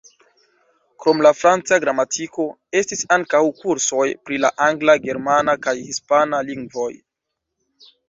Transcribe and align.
Krom 1.03 1.19
la 1.25 1.31
franca 1.39 1.77
gramatiko, 1.83 2.47
estis 2.81 3.05
ankaŭ 3.19 3.43
kursoj 3.61 4.09
pri 4.25 4.43
la 4.49 4.53
angla, 4.71 4.99
germana 5.07 5.59
kaj 5.69 5.79
hispana 5.87 6.45
lingvoj. 6.53 6.93